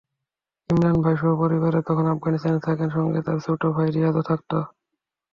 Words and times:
ইমরান 0.69 0.97
ভাই 1.03 1.15
সপরিবারে 1.19 1.79
তখন 1.87 2.05
আফগানিস্তানে 2.13 2.59
থাকতেন, 2.59 2.89
সঙ্গে 2.97 3.19
তাঁর 3.25 3.37
ছোট 3.45 3.61
ভাই 3.75 3.87
রিয়াজও 3.89 4.23
থাকত। 4.29 4.51